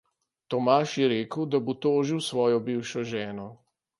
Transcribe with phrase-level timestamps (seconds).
[0.53, 3.49] Tomaž je rekel, da bo tožil svojo bivšo ženo.